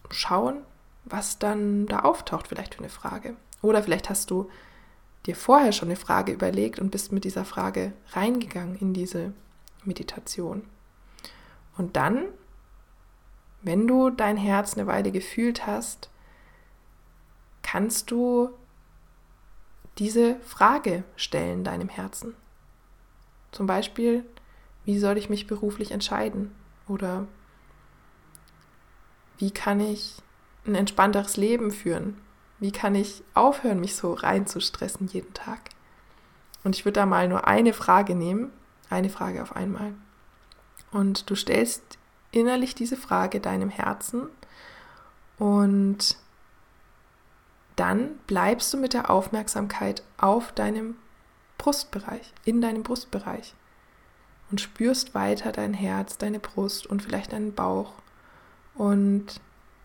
schauen, 0.09 0.63
was 1.05 1.37
dann 1.37 1.85
da 1.85 1.99
auftaucht, 1.99 2.47
vielleicht 2.47 2.73
für 2.73 2.79
eine 2.79 2.89
Frage. 2.89 3.35
Oder 3.61 3.83
vielleicht 3.83 4.09
hast 4.09 4.31
du 4.31 4.49
dir 5.27 5.35
vorher 5.35 5.73
schon 5.73 5.89
eine 5.89 5.95
Frage 5.95 6.31
überlegt 6.31 6.79
und 6.79 6.89
bist 6.89 7.11
mit 7.11 7.23
dieser 7.23 7.45
Frage 7.45 7.93
reingegangen 8.13 8.77
in 8.77 8.95
diese 8.95 9.33
Meditation. 9.83 10.63
Und 11.79 11.95
dann, 11.95 12.25
wenn 13.61 13.87
du 13.87 14.09
dein 14.09 14.35
Herz 14.35 14.73
eine 14.73 14.85
Weile 14.85 15.13
gefühlt 15.13 15.65
hast, 15.65 16.09
kannst 17.63 18.11
du 18.11 18.49
diese 19.97 20.35
Frage 20.41 21.05
stellen 21.15 21.63
deinem 21.63 21.87
Herzen. 21.87 22.35
Zum 23.53 23.65
Beispiel, 23.65 24.25
wie 24.83 24.99
soll 24.99 25.17
ich 25.17 25.29
mich 25.29 25.47
beruflich 25.47 25.91
entscheiden? 25.91 26.53
Oder 26.89 27.27
wie 29.37 29.51
kann 29.51 29.79
ich 29.79 30.17
ein 30.67 30.75
entspannteres 30.75 31.37
Leben 31.37 31.71
führen? 31.71 32.19
Wie 32.59 32.73
kann 32.73 32.93
ich 32.93 33.23
aufhören, 33.35 33.79
mich 33.79 33.95
so 33.95 34.15
reinzustressen 34.15 35.07
jeden 35.07 35.33
Tag? 35.33 35.61
Und 36.65 36.75
ich 36.75 36.83
würde 36.83 36.99
da 36.99 37.05
mal 37.05 37.29
nur 37.29 37.47
eine 37.47 37.71
Frage 37.71 38.15
nehmen, 38.15 38.51
eine 38.89 39.09
Frage 39.09 39.41
auf 39.41 39.55
einmal. 39.55 39.93
Und 40.91 41.29
du 41.29 41.35
stellst 41.35 41.97
innerlich 42.31 42.75
diese 42.75 42.97
Frage 42.97 43.39
deinem 43.39 43.69
Herzen 43.69 44.29
und 45.37 46.17
dann 47.75 48.17
bleibst 48.27 48.73
du 48.73 48.77
mit 48.77 48.93
der 48.93 49.09
Aufmerksamkeit 49.09 50.03
auf 50.17 50.51
deinem 50.51 50.95
Brustbereich, 51.57 52.33
in 52.43 52.61
deinem 52.61 52.83
Brustbereich 52.83 53.53
und 54.51 54.59
spürst 54.59 55.15
weiter 55.15 55.51
dein 55.51 55.73
Herz, 55.73 56.17
deine 56.17 56.39
Brust 56.39 56.87
und 56.87 57.01
vielleicht 57.01 57.33
deinen 57.33 57.53
Bauch. 57.53 57.93
Und 58.75 59.39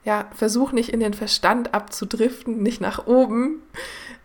ja, 0.04 0.26
versuch 0.34 0.73
nicht 0.73 0.90
in 0.90 1.00
den 1.00 1.14
Verstand 1.14 1.73
abzudriften, 1.73 2.62
nicht 2.62 2.80
nach 2.80 3.06
oben. 3.06 3.62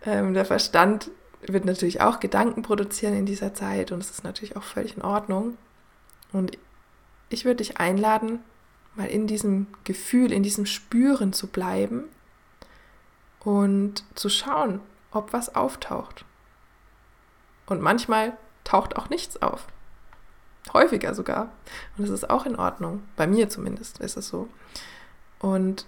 Ähm, 0.04 0.34
der 0.34 0.44
Verstand 0.44 1.10
wird 1.42 1.64
natürlich 1.64 2.00
auch 2.00 2.20
Gedanken 2.20 2.62
produzieren 2.62 3.14
in 3.14 3.26
dieser 3.26 3.54
Zeit 3.54 3.92
und 3.92 4.00
es 4.00 4.10
ist 4.10 4.24
natürlich 4.24 4.56
auch 4.56 4.62
völlig 4.62 4.96
in 4.96 5.02
Ordnung. 5.02 5.56
Und 6.32 6.58
ich 7.30 7.44
würde 7.44 7.56
dich 7.56 7.78
einladen, 7.78 8.40
mal 8.96 9.06
in 9.06 9.26
diesem 9.26 9.68
Gefühl, 9.84 10.32
in 10.32 10.42
diesem 10.42 10.66
Spüren 10.66 11.32
zu 11.32 11.46
bleiben 11.46 12.04
und 13.38 14.04
zu 14.14 14.28
schauen, 14.28 14.80
ob 15.12 15.32
was 15.32 15.54
auftaucht. 15.54 16.24
Und 17.66 17.80
manchmal 17.80 18.36
taucht 18.64 18.96
auch 18.96 19.08
nichts 19.08 19.40
auf. 19.40 19.66
Häufiger 20.72 21.14
sogar. 21.14 21.52
Und 21.96 22.02
das 22.02 22.10
ist 22.10 22.28
auch 22.28 22.44
in 22.44 22.56
Ordnung. 22.56 23.02
Bei 23.16 23.26
mir 23.26 23.48
zumindest 23.48 23.98
ist 24.00 24.16
es 24.16 24.28
so. 24.28 24.48
Und 25.38 25.86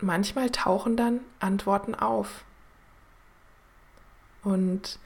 manchmal 0.00 0.50
tauchen 0.50 0.96
dann 0.96 1.20
Antworten 1.40 1.94
auf. 1.94 2.44
Und 4.44 4.98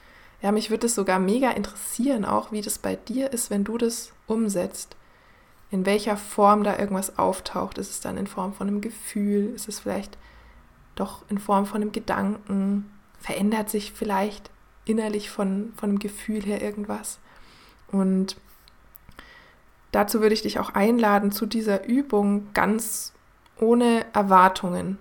ja, 0.43 0.53
mich 0.53 0.71
würde 0.71 0.87
es 0.87 0.95
sogar 0.95 1.21
mega 1.21 1.51
interessieren, 1.51 2.25
auch 2.25 2.53
wie 2.53 2.61
das 2.61 2.79
bei 2.79 2.97
dir 2.97 3.33
ist, 3.33 3.51
wenn 3.51 3.65
du 3.65 3.79
das 3.79 4.13
umsetzt 4.27 4.98
in 5.71 5.87
welcher 5.87 6.17
Form 6.17 6.65
da 6.65 6.79
irgendwas 6.79 7.19
auftaucht. 7.19 7.79
Ist 7.79 7.91
es 7.91 8.01
dann 8.01 8.17
in 8.17 8.27
Form 8.27 8.55
von 8.55 8.69
einem 8.69 8.81
Gefühl? 8.81 9.53
Ist 9.55 9.69
es 9.69 9.81
vielleicht 9.81 10.19
doch 10.99 11.23
in 11.29 11.39
Form 11.39 11.67
von 11.67 11.81
einem 11.81 11.93
Gedanken, 11.93 12.91
verändert 13.21 13.71
sich 13.71 13.93
vielleicht 13.93 14.51
innerlich 14.85 15.31
von, 15.31 15.73
von 15.77 15.91
dem 15.91 15.99
Gefühl 15.99 16.43
her 16.43 16.63
irgendwas. 16.63 17.19
Und 17.91 18.37
dazu 19.93 20.21
würde 20.21 20.35
ich 20.35 20.43
dich 20.43 20.59
auch 20.59 20.71
einladen, 20.71 21.31
zu 21.31 21.47
dieser 21.47 21.87
Übung 21.87 22.49
ganz 22.55 23.13
ohne 23.59 24.07
Erwartungen 24.13 24.99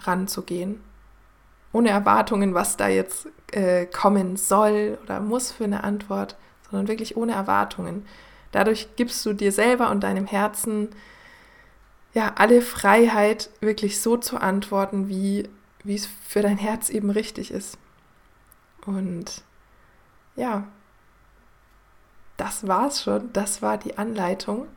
ranzugehen. 0.00 0.80
Ohne 1.72 1.90
Erwartungen, 1.90 2.54
was 2.54 2.76
da 2.76 2.88
jetzt 2.88 3.26
äh, 3.52 3.86
kommen 3.86 4.36
soll 4.36 4.98
oder 5.02 5.20
muss 5.20 5.52
für 5.52 5.64
eine 5.64 5.84
Antwort, 5.84 6.36
sondern 6.70 6.88
wirklich 6.88 7.16
ohne 7.16 7.32
Erwartungen. 7.32 8.06
Dadurch 8.54 8.94
gibst 8.94 9.26
du 9.26 9.32
dir 9.32 9.50
selber 9.50 9.90
und 9.90 10.04
deinem 10.04 10.26
Herzen 10.26 10.90
ja 12.12 12.34
alle 12.36 12.62
Freiheit, 12.62 13.50
wirklich 13.60 14.00
so 14.00 14.16
zu 14.16 14.40
antworten, 14.40 15.08
wie, 15.08 15.48
wie 15.82 15.96
es 15.96 16.06
für 16.24 16.40
dein 16.40 16.56
Herz 16.56 16.88
eben 16.88 17.10
richtig 17.10 17.50
ist. 17.50 17.78
Und 18.86 19.42
ja, 20.36 20.68
das 22.36 22.68
war's 22.68 23.02
schon. 23.02 23.32
Das 23.32 23.60
war 23.60 23.76
die 23.76 23.98
Anleitung. 23.98 24.68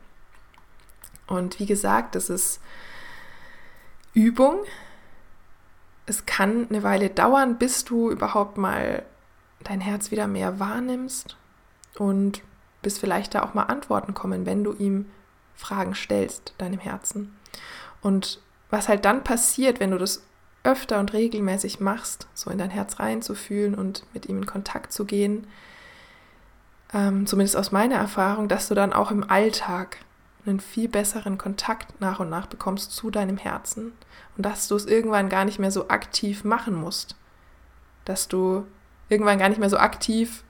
Und 1.28 1.60
wie 1.60 1.66
gesagt, 1.66 2.16
das 2.16 2.30
ist 2.30 2.60
Übung. 4.12 4.64
Es 6.04 6.26
kann 6.26 6.66
eine 6.68 6.82
Weile 6.82 7.10
dauern, 7.10 7.58
bis 7.58 7.84
du 7.84 8.10
überhaupt 8.10 8.58
mal 8.58 9.04
dein 9.62 9.80
Herz 9.80 10.10
wieder 10.10 10.26
mehr 10.26 10.58
wahrnimmst 10.58 11.36
und 11.96 12.42
bis 12.88 12.96
vielleicht 12.96 13.34
da 13.34 13.42
auch 13.42 13.52
mal 13.52 13.64
Antworten 13.64 14.14
kommen, 14.14 14.46
wenn 14.46 14.64
du 14.64 14.72
ihm 14.72 15.04
Fragen 15.54 15.94
stellst, 15.94 16.54
deinem 16.56 16.78
Herzen. 16.78 17.36
Und 18.00 18.40
was 18.70 18.88
halt 18.88 19.04
dann 19.04 19.24
passiert, 19.24 19.78
wenn 19.78 19.90
du 19.90 19.98
das 19.98 20.22
öfter 20.64 20.98
und 20.98 21.12
regelmäßig 21.12 21.80
machst, 21.80 22.28
so 22.32 22.50
in 22.50 22.56
dein 22.56 22.70
Herz 22.70 22.98
reinzufühlen 22.98 23.74
und 23.74 24.06
mit 24.14 24.24
ihm 24.24 24.38
in 24.38 24.46
Kontakt 24.46 24.94
zu 24.94 25.04
gehen, 25.04 25.46
ähm, 26.94 27.26
zumindest 27.26 27.58
aus 27.58 27.72
meiner 27.72 27.96
Erfahrung, 27.96 28.48
dass 28.48 28.68
du 28.68 28.74
dann 28.74 28.94
auch 28.94 29.10
im 29.10 29.28
Alltag 29.28 29.98
einen 30.46 30.60
viel 30.60 30.88
besseren 30.88 31.36
Kontakt 31.36 32.00
nach 32.00 32.20
und 32.20 32.30
nach 32.30 32.46
bekommst 32.46 32.92
zu 32.92 33.10
deinem 33.10 33.36
Herzen 33.36 33.92
und 34.38 34.46
dass 34.46 34.66
du 34.66 34.76
es 34.76 34.86
irgendwann 34.86 35.28
gar 35.28 35.44
nicht 35.44 35.58
mehr 35.58 35.70
so 35.70 35.90
aktiv 35.90 36.42
machen 36.42 36.74
musst. 36.74 37.16
Dass 38.06 38.28
du 38.28 38.64
irgendwann 39.10 39.38
gar 39.38 39.50
nicht 39.50 39.58
mehr 39.58 39.68
so 39.68 39.76
aktiv 39.76 40.42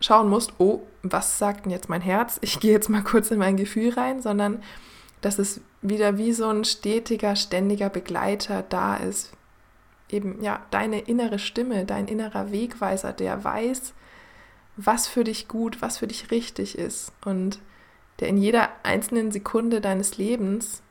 schauen 0.00 0.28
musst, 0.28 0.52
oh, 0.58 0.82
was 1.02 1.38
sagt 1.38 1.64
denn 1.64 1.72
jetzt 1.72 1.88
mein 1.88 2.00
Herz? 2.00 2.38
Ich 2.42 2.60
gehe 2.60 2.72
jetzt 2.72 2.88
mal 2.88 3.02
kurz 3.02 3.30
in 3.30 3.38
mein 3.38 3.56
Gefühl 3.56 3.92
rein, 3.92 4.22
sondern 4.22 4.62
dass 5.20 5.38
es 5.38 5.60
wieder 5.82 6.18
wie 6.18 6.32
so 6.32 6.48
ein 6.48 6.64
stetiger, 6.64 7.36
ständiger 7.36 7.88
Begleiter 7.88 8.62
da 8.62 8.96
ist. 8.96 9.32
Eben, 10.08 10.42
ja, 10.42 10.60
deine 10.70 11.00
innere 11.00 11.38
Stimme, 11.38 11.84
dein 11.84 12.08
innerer 12.08 12.52
Wegweiser, 12.52 13.12
der 13.12 13.42
weiß, 13.44 13.92
was 14.76 15.08
für 15.08 15.24
dich 15.24 15.48
gut, 15.48 15.82
was 15.82 15.98
für 15.98 16.06
dich 16.06 16.30
richtig 16.30 16.78
ist 16.78 17.12
und 17.24 17.58
der 18.20 18.28
in 18.28 18.36
jeder 18.36 18.70
einzelnen 18.84 19.30
Sekunde 19.32 19.80
deines 19.80 20.16
Lebens 20.16 20.82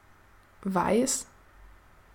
weiß, 0.63 1.25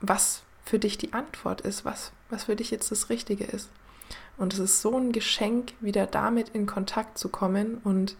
was 0.00 0.42
für 0.64 0.78
dich 0.78 0.98
die 0.98 1.12
Antwort 1.12 1.62
ist, 1.62 1.84
was, 1.84 2.12
was 2.30 2.44
für 2.44 2.56
dich 2.56 2.70
jetzt 2.70 2.90
das 2.90 3.08
Richtige 3.08 3.44
ist. 3.44 3.70
Und 4.36 4.54
es 4.54 4.58
ist 4.58 4.82
so 4.82 4.96
ein 4.96 5.12
Geschenk, 5.12 5.72
wieder 5.80 6.06
damit 6.06 6.50
in 6.50 6.66
Kontakt 6.66 7.18
zu 7.18 7.28
kommen 7.28 7.80
und 7.84 8.16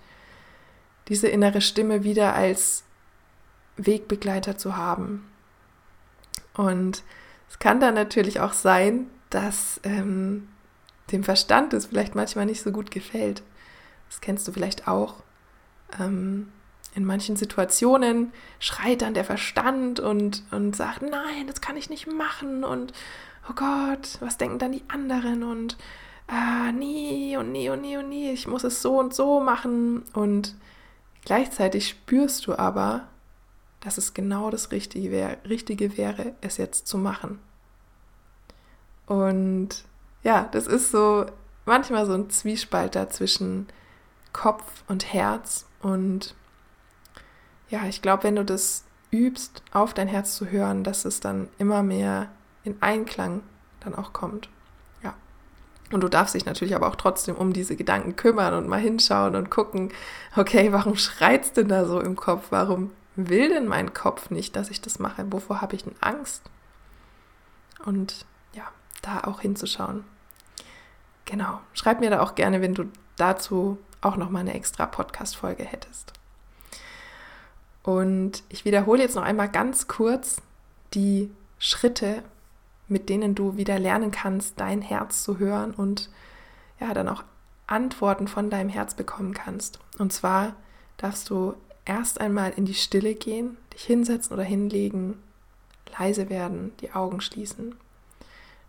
diese 1.09 1.29
innere 1.29 1.61
Stimme 1.61 2.05
wieder 2.05 2.35
als 2.35 2.85
Wegbegleiter 3.77 4.57
zu 4.57 4.77
haben. 4.77 5.27
Und 6.55 7.03
es 7.49 7.59
kann 7.59 7.81
dann 7.81 7.95
natürlich 7.95 8.41
auch 8.41 8.53
sein, 8.53 9.09
dass 9.31 9.81
ähm, 9.85 10.49
dem 11.11 11.25
Verstand 11.25 11.73
es 11.75 11.87
vielleicht 11.87 12.15
manchmal 12.15 12.47
nicht 12.47 12.63
so 12.63 12.73
gut 12.73 12.91
gefällt. 12.91 13.43
Das 14.09 14.21
kennst 14.21 14.47
du 14.47 14.53
vielleicht 14.53 14.89
auch. 14.89 15.23
Ähm, 15.99 16.53
in 16.95 17.05
manchen 17.05 17.37
Situationen 17.37 18.33
schreit 18.59 19.03
dann 19.03 19.15
der 19.15 19.25
Verstand 19.25 19.99
und, 19.99 20.43
und 20.51 20.77
sagt, 20.77 21.03
nein, 21.03 21.47
das 21.47 21.61
kann 21.61 21.77
ich 21.77 21.89
nicht 21.89 22.07
machen 22.07 22.65
und 22.65 22.93
oh 23.49 23.55
Gott, 23.55 24.19
was 24.21 24.37
denken 24.37 24.59
dann 24.59 24.73
die 24.73 24.85
anderen 24.89 25.43
und 25.43 25.79
ah, 26.29 26.73
nie 26.73 27.37
und 27.37 27.53
nie 27.53 27.69
und 27.71 27.81
nie 27.83 27.97
und 27.97 28.09
nie, 28.09 28.31
ich 28.31 28.47
muss 28.47 28.65
es 28.65 28.83
so 28.83 28.99
und 28.99 29.15
so 29.15 29.41
machen 29.41 30.05
und 30.15 30.55
gleichzeitig 31.25 31.89
spürst 31.89 32.47
du 32.47 32.57
aber, 32.57 33.09
dass 33.81 33.99
es 33.99 34.15
genau 34.15 34.51
das 34.51 34.71
Richtige, 34.71 35.11
wär, 35.11 35.39
Richtige 35.49 35.97
wäre, 35.97 36.35
es 36.41 36.57
jetzt 36.57 36.87
zu 36.87 36.99
machen. 36.99 37.41
Und 39.07 39.85
ja, 40.23 40.49
das 40.53 40.67
ist 40.67 40.93
so 40.93 41.27
manchmal 41.65 42.07
so 42.07 42.15
ein 42.15 42.31
Zwiespalt 42.31 42.97
zwischen 43.13 43.67
Kopf 44.33 44.85
und 44.89 45.13
Herz. 45.13 45.67
Und 45.81 46.35
ja, 47.69 47.87
ich 47.87 48.03
glaube, 48.03 48.25
wenn 48.25 48.37
du 48.37 48.45
das 48.45 48.85
übst, 49.11 49.63
auf 49.73 49.95
dein 49.95 50.09
Herz 50.09 50.37
zu 50.37 50.47
hören, 50.47 50.85
dass 50.85 51.05
es 51.05 51.21
dann 51.21 51.49
immer 51.59 51.83
mehr 51.83 52.31
in 52.65 52.81
Einklang 52.81 53.43
dann 53.81 53.95
auch 53.95 54.13
kommt. 54.13 54.49
Und 55.93 56.01
du 56.01 56.09
darfst 56.09 56.35
dich 56.35 56.47
natürlich 56.47 56.75
aber 56.75 56.89
auch 56.89 56.97
trotzdem 56.97 57.37
um 57.37 57.53
diese 57.53 57.77
Gedanken 57.77 58.17
kümmern 58.17 58.55
und 58.55 58.67
mal 58.67 58.81
hinschauen 58.81 59.37
und 59.37 59.51
gucken, 59.51 59.93
okay, 60.37 60.73
warum 60.73 60.97
schreit 60.97 61.45
es 61.45 61.53
denn 61.53 61.69
da 61.69 61.85
so 61.85 62.01
im 62.01 62.17
Kopf? 62.17 62.47
Warum 62.51 62.91
will 63.15 63.51
denn 63.51 63.67
mein 63.67 63.93
Kopf 63.93 64.31
nicht, 64.31 64.57
dass 64.57 64.71
ich 64.71 64.81
das 64.81 64.99
mache? 64.99 65.31
Wovor 65.31 65.61
habe 65.61 65.77
ich 65.77 65.85
denn 65.85 65.95
Angst? 66.01 66.43
Und 67.85 68.25
ja, 68.55 68.65
da 69.03 69.25
auch 69.25 69.41
hinzuschauen. 69.41 70.05
Genau. 71.27 71.61
Schreib 71.75 72.01
mir 72.01 72.11
da 72.11 72.21
auch 72.21 72.35
gerne, 72.35 72.63
wenn 72.63 72.75
du 72.75 72.85
dazu 73.17 73.79
auch 74.01 74.17
noch 74.17 74.31
mal 74.31 74.41
eine 74.41 74.55
extra 74.55 74.87
Podcast-Folge 74.87 75.65
hättest. 75.65 76.13
Und 77.83 78.43
ich 78.49 78.65
wiederhole 78.65 79.03
jetzt 79.03 79.17
noch 79.17 79.23
einmal 79.23 79.49
ganz 79.49 79.89
kurz 79.89 80.41
die 80.95 81.31
Schritte, 81.59 82.23
mit 82.93 83.09
denen 83.09 83.35
du 83.35 83.57
wieder 83.57 83.79
lernen 83.79 84.11
kannst, 84.11 84.61
dein 84.61 84.83
Herz 84.83 85.23
zu 85.23 85.39
hören 85.39 85.73
und 85.73 86.11
ja, 86.81 86.95
dann 86.95 87.09
auch 87.09 87.25
Antworten 87.67 88.29
von 88.29 88.51
deinem 88.51 88.69
Herz 88.69 88.95
bekommen 88.95 89.35
kannst. 89.35 89.79
Und 89.99 90.13
zwar 90.13 90.55
darfst 90.97 91.31
du 91.31 91.55
erst 91.85 92.21
einmal 92.21 92.53
in 92.57 92.65
die 92.65 92.75
Stille 92.75 93.15
gehen, 93.15 93.57
dich 93.73 93.85
hinsetzen 93.85 94.35
oder 94.35 94.43
hinlegen, 94.43 95.19
leise 95.99 96.29
werden, 96.31 96.73
die 96.81 96.93
Augen 96.93 97.21
schließen. 97.21 97.75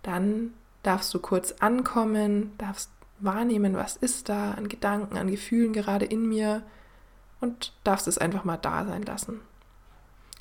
Dann 0.01 0.53
darfst 0.83 1.13
du 1.13 1.19
kurz 1.19 1.53
ankommen, 1.59 2.53
darfst 2.57 2.89
wahrnehmen, 3.19 3.75
was 3.75 3.95
ist 3.95 4.29
da 4.29 4.51
an 4.51 4.67
Gedanken, 4.67 5.17
an 5.17 5.31
Gefühlen 5.31 5.73
gerade 5.73 6.05
in 6.05 6.27
mir 6.27 6.63
und 7.39 7.73
darfst 7.83 8.07
es 8.07 8.17
einfach 8.17 8.43
mal 8.43 8.57
da 8.57 8.85
sein 8.85 9.03
lassen. 9.03 9.39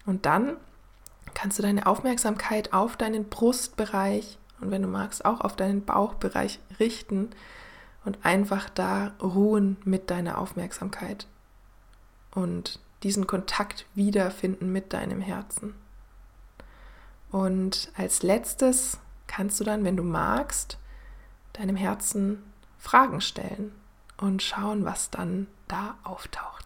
Und 0.05 0.27
dann 0.27 0.57
kannst 1.35 1.59
du 1.59 1.62
deine 1.62 1.87
Aufmerksamkeit 1.87 2.73
auf 2.73 2.97
deinen 2.97 3.29
Brustbereich 3.29 4.38
und 4.61 4.71
wenn 4.71 4.83
du 4.83 4.88
magst 4.88 5.25
auch 5.25 5.40
auf 5.40 5.57
deinen 5.57 5.85
Bauchbereich 5.85 6.61
richten 6.79 7.31
und 8.05 8.25
einfach 8.25 8.71
da 8.71 9.12
ruhen 9.23 9.77
mit 9.85 10.11
deiner 10.11 10.38
Aufmerksamkeit 10.38 11.27
und 12.35 12.79
diesen 13.03 13.27
Kontakt 13.27 13.87
wiederfinden 13.95 14.71
mit 14.71 14.92
deinem 14.92 15.21
Herzen. 15.21 15.75
Und 17.31 17.90
als 17.97 18.23
letztes 18.23 18.99
kannst 19.27 19.59
du 19.59 19.64
dann, 19.64 19.85
wenn 19.85 19.97
du 19.97 20.03
magst, 20.03 20.79
deinem 21.55 21.77
Herzen 21.77 22.42
Fragen 22.79 23.21
stellen 23.21 23.73
und 24.18 24.42
schauen, 24.42 24.85
was 24.85 25.11
dann 25.11 25.47
da 25.68 25.97
auftaucht. 26.05 26.62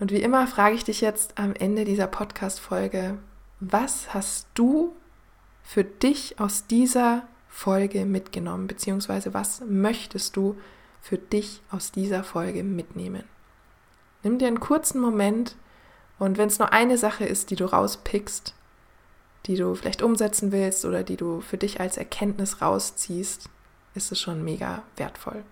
Und 0.00 0.10
wie 0.10 0.22
immer 0.22 0.46
frage 0.46 0.74
ich 0.74 0.84
dich 0.84 1.00
jetzt 1.00 1.38
am 1.38 1.54
Ende 1.54 1.84
dieser 1.84 2.06
Podcast-Folge, 2.06 3.18
was 3.60 4.12
hast 4.12 4.48
du 4.54 4.94
für 5.62 5.84
dich 5.84 6.40
aus 6.40 6.66
dieser 6.66 7.22
Folge 7.48 8.04
mitgenommen, 8.04 8.66
beziehungsweise 8.66 9.32
was 9.32 9.62
möchtest 9.66 10.36
du 10.36 10.56
für 11.00 11.18
dich 11.18 11.62
aus 11.70 11.92
dieser 11.92 12.24
Folge 12.24 12.64
mitnehmen? 12.64 13.24
Nimm 14.24 14.38
dir 14.38 14.48
einen 14.48 14.60
kurzen 14.60 15.00
Moment 15.00 15.54
und 16.18 16.38
wenn 16.38 16.48
es 16.48 16.58
nur 16.58 16.72
eine 16.72 16.98
Sache 16.98 17.24
ist, 17.24 17.50
die 17.50 17.56
du 17.56 17.66
rauspickst, 17.66 18.54
die 19.46 19.56
du 19.56 19.74
vielleicht 19.74 20.02
umsetzen 20.02 20.50
willst 20.50 20.84
oder 20.84 21.04
die 21.04 21.16
du 21.16 21.40
für 21.40 21.58
dich 21.58 21.80
als 21.80 21.96
Erkenntnis 21.96 22.60
rausziehst, 22.60 23.48
ist 23.94 24.12
es 24.12 24.20
schon 24.20 24.44
mega 24.44 24.82
wertvoll. 24.96 25.44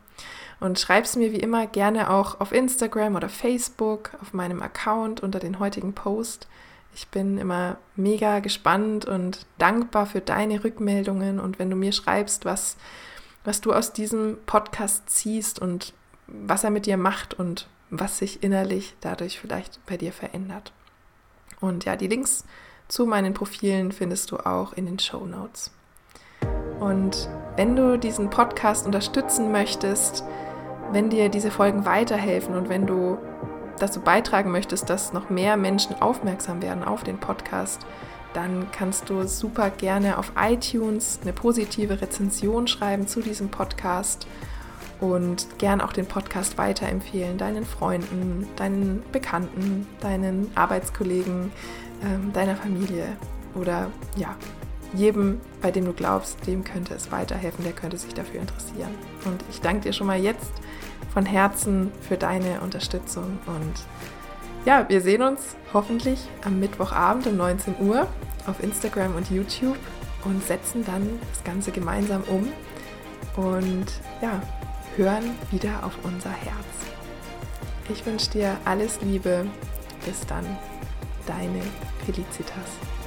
Und 0.63 0.79
schreib 0.79 1.07
es 1.07 1.17
mir 1.17 1.33
wie 1.33 1.41
immer 1.41 1.67
gerne 1.67 2.09
auch 2.09 2.39
auf 2.39 2.53
Instagram 2.53 3.17
oder 3.17 3.29
Facebook, 3.29 4.13
auf 4.23 4.33
meinem 4.33 4.63
Account 4.63 5.21
unter 5.21 5.41
den 5.41 5.59
heutigen 5.59 5.93
Post. 5.93 6.47
Ich 6.95 7.09
bin 7.09 7.37
immer 7.37 7.79
mega 7.97 8.39
gespannt 8.39 9.05
und 9.05 9.45
dankbar 9.59 10.07
für 10.07 10.21
deine 10.21 10.63
Rückmeldungen 10.63 11.41
und 11.41 11.59
wenn 11.59 11.69
du 11.69 11.75
mir 11.75 11.91
schreibst, 11.91 12.45
was, 12.45 12.77
was 13.43 13.61
du 13.61 13.73
aus 13.73 13.93
diesem 13.93 14.39
Podcast 14.47 15.11
ziehst 15.11 15.59
und 15.59 15.95
was 16.29 16.63
er 16.63 16.71
mit 16.71 16.87
dir 16.87 16.97
macht 16.97 17.35
und 17.35 17.67
was 17.91 18.19
sich 18.19 18.45
innerlich 18.45 18.95
dadurch 19.01 19.41
vielleicht 19.41 19.85
bei 19.87 19.97
dir 19.97 20.13
verändert. 20.13 20.73
Und 21.59 21.87
ja, 21.87 21.97
die 21.97 22.07
Links 22.07 22.45
zu 22.87 23.05
meinen 23.05 23.35
Profilen 23.35 23.91
findest 23.91 24.31
du 24.31 24.37
auch 24.37 24.75
in 24.75 24.87
den 24.87 25.01
Show 25.01 25.27
Notes. 25.27 25.73
Und 26.79 27.29
wenn 27.57 27.75
du 27.75 27.99
diesen 27.99 28.31
Podcast 28.31 28.87
unterstützen 28.87 29.51
möchtest, 29.51 30.25
wenn 30.93 31.11
dir 31.11 31.29
diese 31.29 31.51
Folgen 31.51 31.85
weiterhelfen 31.85 32.55
und 32.55 32.69
wenn 32.69 32.87
du 32.87 33.19
dazu 33.79 34.01
beitragen 34.01 34.51
möchtest, 34.51 34.91
dass 34.91 35.13
noch 35.13 35.31
mehr 35.31 35.57
Menschen 35.57 36.01
aufmerksam 36.01 36.63
werden 36.63 36.85
auf 36.85 37.03
den 37.03 37.19
Podcast, 37.19 37.85
dann 38.35 38.71
kannst 38.73 39.11
du 39.11 39.27
super 39.27 39.71
gerne 39.71 40.19
auf 40.19 40.33
iTunes 40.41 41.21
eine 41.23 41.33
positive 41.33 42.01
Rezension 42.01 42.67
schreiben 42.67 43.07
zu 43.07 43.21
diesem 43.21 43.49
Podcast 43.49 44.27
und 45.01 45.59
gern 45.59 45.81
auch 45.81 45.93
den 45.93 46.07
Podcast 46.07 46.57
weiterempfehlen, 46.59 47.37
deinen 47.37 47.67
Freunden, 47.67 48.47
deinen 48.57 49.03
Bekannten, 49.11 49.87
deinen 50.01 50.51
Arbeitskollegen, 50.55 51.51
ähm, 52.05 52.33
deiner 52.33 52.57
Familie 52.57 53.07
oder 53.55 53.91
ja, 54.17 54.37
jedem, 54.95 55.41
bei 55.61 55.71
dem 55.71 55.85
du 55.85 55.93
glaubst, 55.93 56.47
dem 56.47 56.65
könnte 56.65 56.95
es 56.95 57.11
weiterhelfen, 57.11 57.65
der 57.65 57.73
könnte 57.73 57.99
sich 57.99 58.15
dafür 58.15 58.41
interessieren. 58.41 58.95
Und 59.25 59.43
ich 59.51 59.61
danke 59.61 59.83
dir 59.83 59.93
schon 59.93 60.07
mal 60.07 60.21
jetzt 60.21 60.53
von 61.13 61.27
Herzen 61.27 61.93
für 62.07 62.17
deine 62.17 62.61
Unterstützung 62.61 63.39
und 63.47 63.75
ja, 64.65 64.89
wir 64.89 65.01
sehen 65.01 65.23
uns 65.23 65.57
hoffentlich 65.73 66.21
am 66.45 66.61
Mittwochabend 66.61 67.27
um 67.27 67.37
19 67.37 67.75
Uhr 67.81 68.07
auf 68.47 68.63
Instagram 68.63 69.17
und 69.17 69.29
YouTube 69.31 69.79
und 70.25 70.45
setzen 70.45 70.85
dann 70.85 71.19
das 71.33 71.43
Ganze 71.43 71.73
gemeinsam 71.73 72.23
um 72.25 72.49
und 73.37 73.87
ja, 74.21 74.41
hören 74.97 75.37
wieder 75.51 75.85
auf 75.85 75.99
unser 76.05 76.31
Herz. 76.31 76.73
Ich 77.89 78.07
wünsche 78.07 78.31
dir 78.31 78.57
alles 78.65 79.01
Liebe. 79.03 79.47
Bis 80.07 80.21
dann, 80.27 80.45
deine 81.27 81.63
Felicitas. 82.05 83.02